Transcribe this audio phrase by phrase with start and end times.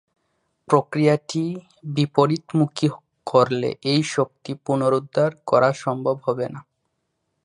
[0.67, 1.43] প্রক্রিয়াটি
[1.95, 2.87] বিপরীতমুখী
[3.27, 6.59] করলে এই শক্তি পুনরুদ্ধার করা সম্ভব হবে না।